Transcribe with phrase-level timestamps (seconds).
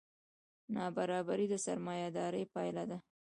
[0.73, 2.97] نابرابري د سرمایهدارۍ پایله ده.